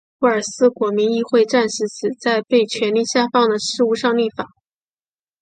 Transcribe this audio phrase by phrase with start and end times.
[0.17, 4.47] 威尔斯国民议会暂时只在被权力下放的事务上立法。